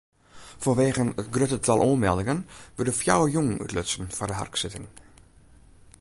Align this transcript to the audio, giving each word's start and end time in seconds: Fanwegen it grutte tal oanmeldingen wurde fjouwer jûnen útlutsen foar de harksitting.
Fanwegen 0.63 1.09
it 1.21 1.29
grutte 1.35 1.59
tal 1.67 1.81
oanmeldingen 1.87 2.39
wurde 2.77 2.93
fjouwer 2.99 3.29
jûnen 3.33 3.61
útlutsen 3.63 4.13
foar 4.15 4.29
de 4.31 4.37
harksitting. 4.41 4.87